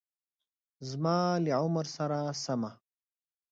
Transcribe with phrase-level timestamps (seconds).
[0.89, 2.71] زما له عمر سره سمه